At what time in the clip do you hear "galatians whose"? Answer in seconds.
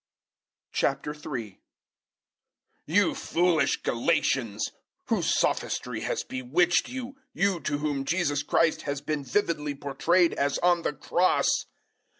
3.83-5.27